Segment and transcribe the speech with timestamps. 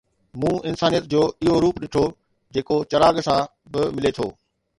[0.39, 2.05] مون انسانيت جو اهو روپ ڏٺو،
[2.53, 3.39] جيڪو چراغ سان
[3.71, 4.27] به ملي ٿو